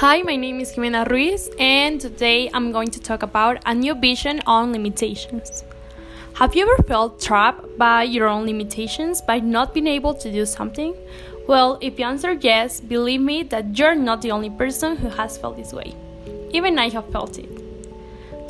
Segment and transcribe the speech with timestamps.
[0.00, 3.94] Hi, my name is Jimena Ruiz, and today I'm going to talk about a new
[3.94, 5.62] vision on limitations.
[6.36, 10.46] Have you ever felt trapped by your own limitations by not being able to do
[10.46, 10.96] something?
[11.46, 15.36] Well, if you answer yes, believe me that you're not the only person who has
[15.36, 15.94] felt this way.
[16.50, 17.50] Even I have felt it.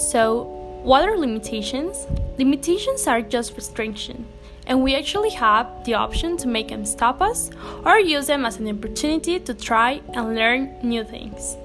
[0.01, 0.45] So,
[0.85, 2.07] what are limitations?
[2.39, 4.25] Limitations are just restrictions
[4.71, 7.51] and we actually have the option to make them stop us
[7.85, 11.57] or use them as an opportunity to try and learn new things.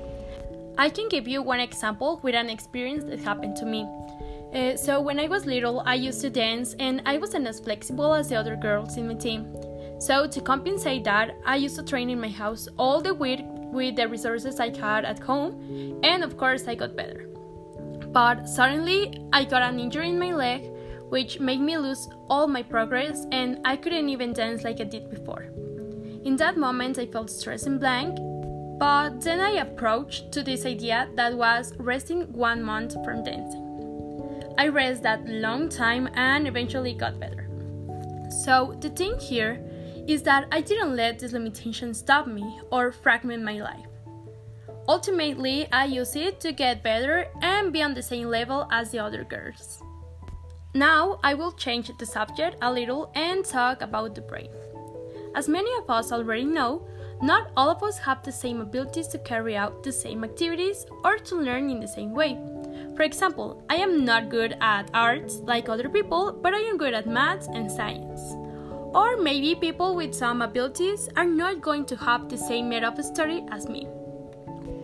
[0.75, 3.87] I can give you one example with an experience that happened to me.
[4.53, 8.13] Uh, so, when I was little, I used to dance and I wasn't as flexible
[8.13, 9.55] as the other girls in my team.
[9.99, 13.41] So, to compensate that, I used to train in my house all the week
[13.71, 17.29] with the resources I had at home, and of course, I got better.
[18.11, 20.71] But suddenly, I got an injury in my leg
[21.09, 25.09] which made me lose all my progress and I couldn't even dance like I did
[25.09, 25.47] before.
[26.23, 28.17] In that moment, I felt stressed and blank,
[28.79, 33.61] but then I approached to this idea that was resting one month from dancing.
[34.57, 37.47] I rest that long time and eventually got better.
[38.43, 39.61] So the thing here
[40.07, 43.85] is that I didn't let this limitation stop me or fragment my life.
[44.87, 48.99] Ultimately, I use it to get better and be on the same level as the
[48.99, 49.81] other girls.
[50.75, 54.49] Now I will change the subject a little and talk about the brain.
[55.33, 56.85] As many of us already know,
[57.21, 61.17] not all of us have the same abilities to carry out the same activities or
[61.17, 62.37] to learn in the same way.
[62.97, 66.93] For example, I am not good at arts like other people, but I am good
[66.93, 68.19] at maths and science.
[68.93, 73.05] Or maybe people with some abilities are not going to have the same method of
[73.05, 73.87] study as me.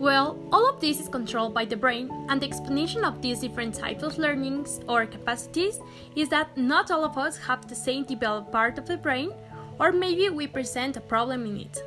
[0.02, 3.72] Well, all of this is controlled by the brain, and the explanation of these different
[3.72, 5.78] types of learnings or capacities
[6.16, 9.32] is that not all of us have the same developed part of the brain,
[9.78, 11.84] or maybe we present a problem in it.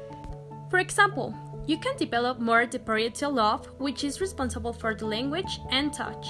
[0.70, 1.36] For example,
[1.68, 6.26] you can develop more the parietal lobe, which is responsible for the language and touch,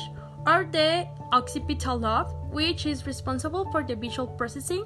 [0.47, 4.85] or the occipital lobe, which is responsible for the visual processing,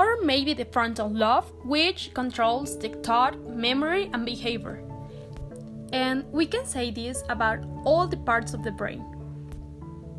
[0.00, 4.87] or maybe the frontal lobe, which controls the thought, memory, and behavior.
[5.92, 9.04] And we can say this about all the parts of the brain.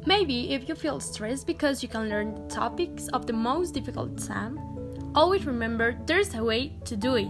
[0.05, 4.11] Maybe if you feel stressed because you can learn the topics of the most difficult
[4.11, 4.59] exam,
[5.13, 7.29] always remember there's a way to do it.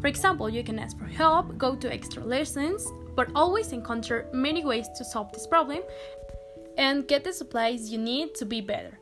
[0.00, 4.64] For example, you can ask for help, go to extra lessons, but always encounter many
[4.64, 5.80] ways to solve this problem
[6.76, 8.98] and get the supplies you need to be better.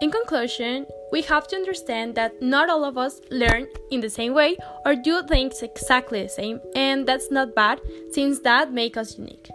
[0.00, 4.34] In conclusion, we have to understand that not all of us learn in the same
[4.34, 7.80] way or do things exactly the same, and that's not bad
[8.10, 9.48] since that makes us unique.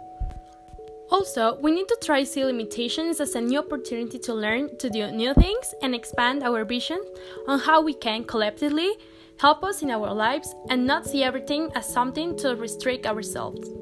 [1.10, 5.10] Also, we need to try see limitations as a new opportunity to learn to do
[5.10, 7.02] new things and expand our vision
[7.46, 8.92] on how we can collectively
[9.38, 13.79] help us in our lives and not see everything as something to restrict ourselves.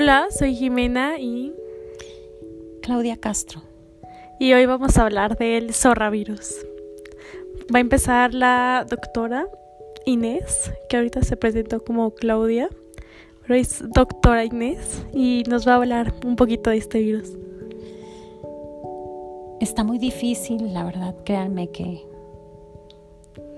[0.00, 1.52] Hola, soy Jimena y
[2.82, 3.62] Claudia Castro.
[4.38, 6.54] Y hoy vamos a hablar del zorravirus.
[7.74, 9.48] Va a empezar la doctora
[10.06, 12.68] Inés, que ahorita se presentó como Claudia,
[13.42, 17.32] pero es doctora Inés y nos va a hablar un poquito de este virus.
[19.58, 22.06] Está muy difícil, la verdad, créanme que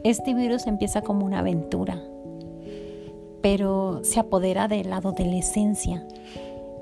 [0.04, 2.02] este virus empieza como una aventura
[3.42, 6.06] pero se apodera de la adolescencia.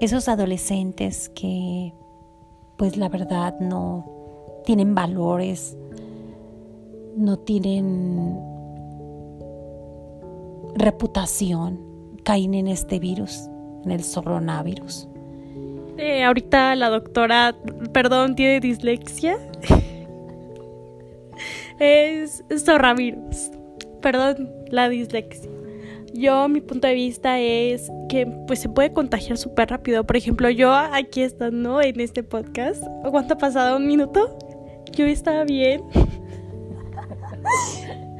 [0.00, 1.92] Esos adolescentes que,
[2.76, 4.04] pues la verdad, no
[4.64, 5.76] tienen valores,
[7.16, 8.38] no tienen
[10.74, 11.80] reputación,
[12.24, 13.48] caen en este virus,
[13.84, 15.08] en el coronavirus.
[15.96, 17.56] Eh, ahorita la doctora,
[17.92, 19.36] perdón, tiene dislexia.
[21.80, 23.50] es zorravirus.
[24.00, 25.57] Perdón, la dislexia.
[26.14, 30.04] Yo, mi punto de vista es que pues se puede contagiar súper rápido.
[30.04, 33.76] Por ejemplo, yo aquí estando en este podcast, ¿cuánto ha pasado?
[33.76, 34.36] ¿Un minuto?
[34.92, 35.82] Yo estaba bien.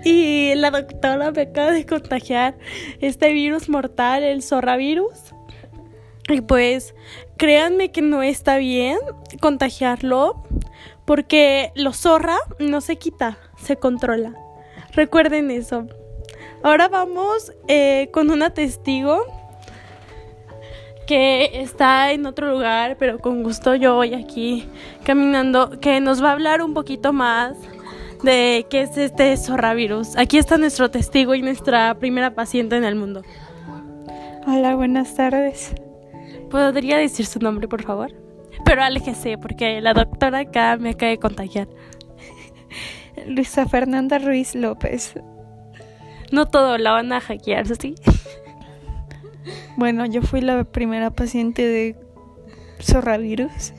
[0.05, 2.57] y la doctora me acaba de contagiar
[3.01, 5.35] este virus mortal, el zorravirus.
[6.29, 6.95] Y pues
[7.39, 8.99] créanme que no está bien
[9.41, 10.45] contagiarlo
[11.07, 14.35] porque lo zorra no se quita, se controla.
[14.93, 15.87] Recuerden eso.
[16.63, 19.23] Ahora vamos eh, con una testigo
[21.07, 24.69] que está en otro lugar, pero con gusto yo voy aquí
[25.05, 27.57] caminando, que nos va a hablar un poquito más
[28.23, 30.17] de qué es este zorravirus.
[30.17, 33.23] Aquí está nuestro testigo y nuestra primera paciente en el mundo.
[34.47, 35.75] Hola, buenas tardes.
[36.51, 38.13] ¿Podría decir su nombre, por favor?
[38.65, 41.69] pero aléjese porque la doctora acá me acaba de contagiar.
[43.27, 45.15] Luisa Fernanda Ruiz López.
[46.33, 47.95] No todo la van a hackear, ¿sí?
[49.77, 51.97] Bueno, yo fui la primera paciente de
[52.81, 53.73] zorravirus.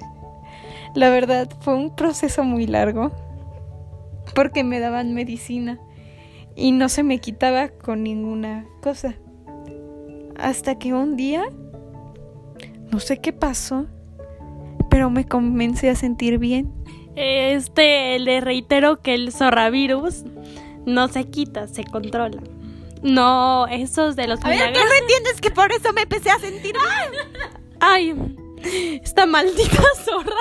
[0.95, 3.11] La verdad fue un proceso muy largo
[4.33, 5.79] porque me daban medicina
[6.55, 9.15] y no se me quitaba con ninguna cosa.
[10.37, 11.43] Hasta que un día,
[12.91, 13.85] no sé qué pasó,
[14.89, 16.73] pero me comencé a sentir bien.
[17.15, 20.23] Este, le reitero que el zorravirus
[20.85, 22.41] no se quita, se controla.
[23.01, 26.39] No, esos de los A ver, ¿tú no entiendes que por eso me empecé a
[26.39, 27.49] sentir bien?
[27.79, 28.13] Ay,
[29.01, 30.35] esta maldita zorra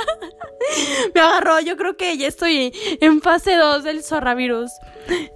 [1.15, 1.61] me agarró.
[1.61, 4.71] Yo creo que ya estoy en fase 2 del zorravirus.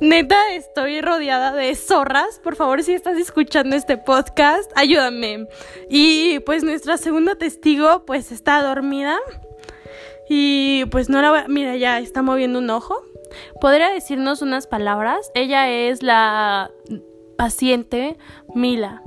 [0.00, 2.40] Neta, estoy rodeada de zorras.
[2.42, 5.46] Por favor, si estás escuchando este podcast, ayúdame.
[5.88, 9.18] Y pues nuestra segunda testigo, pues está dormida.
[10.28, 11.48] Y pues no la voy a...
[11.48, 13.02] Mira, ya está moviendo un ojo.
[13.60, 15.30] ¿Podría decirnos unas palabras?
[15.34, 16.70] Ella es la
[17.36, 18.16] paciente
[18.54, 19.02] Mila.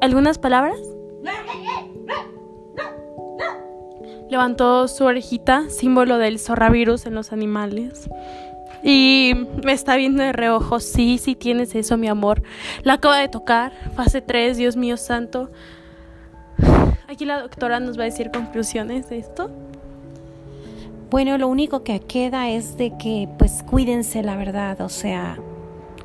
[0.00, 0.78] ¿Algunas palabras?
[4.30, 8.08] Levantó su orejita, símbolo del zorravirus en los animales.
[8.82, 9.32] Y
[9.64, 10.80] me está viendo de reojo.
[10.80, 12.42] Sí, sí tienes eso, mi amor.
[12.82, 13.72] La acaba de tocar.
[13.96, 15.50] Fase 3, Dios mío santo.
[17.08, 19.50] Aquí la doctora nos va a decir conclusiones de esto.
[21.10, 25.38] Bueno, lo único que queda es de que pues cuídense la verdad, o sea,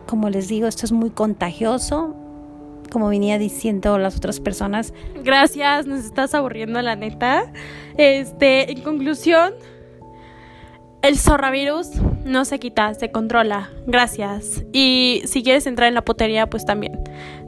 [0.07, 2.15] como les digo, esto es muy contagioso,
[2.89, 4.93] como venía diciendo las otras personas.
[5.23, 7.51] Gracias, nos estás aburriendo la neta.
[7.97, 9.53] Este, en conclusión,
[11.01, 11.89] el zorravirus
[12.23, 13.71] no se quita, se controla.
[13.85, 14.63] Gracias.
[14.71, 16.97] Y si quieres entrar en la potería, pues también.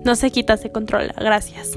[0.03, 1.13] No se quita, se controla.
[1.17, 1.71] Gracias.